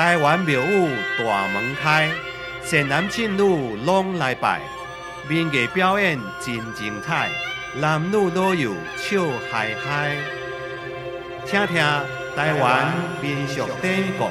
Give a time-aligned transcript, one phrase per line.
[0.00, 2.08] 台湾庙宇大门开，
[2.62, 4.62] 善男信女拢来拜，
[5.28, 7.28] 民艺表演真精彩，
[7.78, 9.20] 男女老幼笑
[9.52, 10.16] 嗨嗨。
[11.44, 11.76] 听听
[12.34, 14.24] 台湾民俗典故。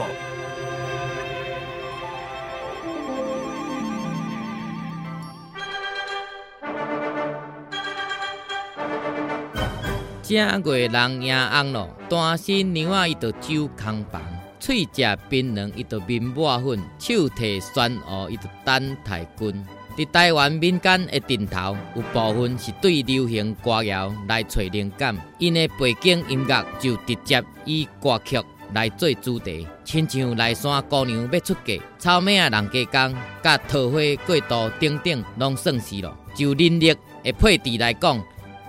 [10.24, 14.20] 正月人迎翁咯，单身娘仔伊就酒空房，
[14.60, 19.66] 喙食槟榔伊就面抹粉，手提酸蚵伊就等太君。
[19.98, 28.40] 伫台湾民间的顶头，有部分是对流行歌谣来找灵感，因的背景音乐就直接以歌曲
[28.74, 36.16] 来做主题，亲像来山姑娘要出嫁，草蜢人加工，甲桃花过渡等等，拢算是咯。
[36.34, 38.22] 就人力的配置来讲。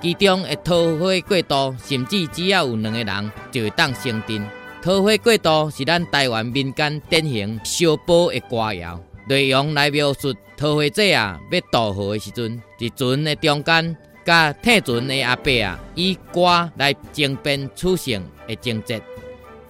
[0.02, 4.42] 其中的桃花过渡，甚至只要有两个人就会当成阵。
[4.82, 19.02] 桃花过渡是咱台湾民间典型小宝的歌谣，内容来描述桃花姐啊要渡河的时阵，伫船的中间，甲替船的阿伯啊以歌来争辩处境的情节。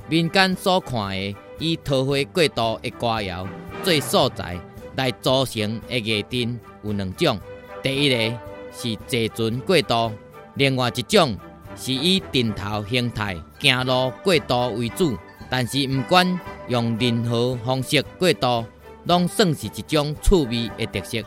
[0.08, 3.48] 民间所看的以桃花过渡的歌谣
[3.82, 4.60] 做素材
[4.94, 7.36] 来组成的艺阵有两种，
[7.82, 8.38] 第一个。
[8.72, 10.12] 是坐船过渡，
[10.54, 11.36] 另外一种
[11.80, 15.16] 是以顶头形态行路过渡为主。
[15.48, 18.64] 但是，不管用任何方式过渡，
[19.04, 21.18] 拢算是一种趣味的特色。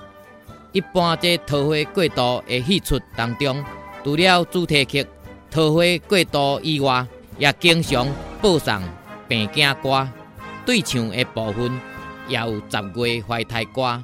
[0.71, 3.63] 一般这桃花过渡的戏出当中，
[4.03, 5.03] 除了主题曲
[5.49, 7.05] 《桃花过渡》以外，
[7.37, 8.07] 也经常
[8.39, 8.81] 播上
[9.27, 10.07] 病惊歌。
[10.65, 11.81] 对唱的部分
[12.27, 14.01] 也有十月怀胎歌。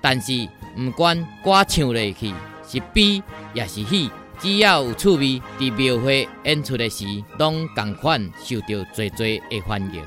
[0.00, 2.32] 但是，不管歌唱落去。
[2.70, 3.22] 是悲
[3.54, 7.04] 也是喜，只要有趣味，伫庙会演出的时，
[7.38, 10.02] 拢同款受到最最的欢迎。